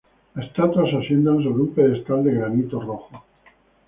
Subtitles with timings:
[0.33, 3.23] La estatua se asienta sobre un pedestal de granito rojo.